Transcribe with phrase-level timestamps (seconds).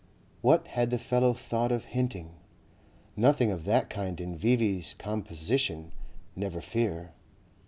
[0.41, 2.31] What had the fellow thought of hinting?
[3.15, 5.91] Nothing of that kind in V.V.'s composition,
[6.35, 7.13] never fear.